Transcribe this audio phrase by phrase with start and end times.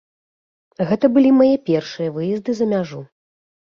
[0.93, 3.09] Гэта былі мае першыя выезды за мяжу.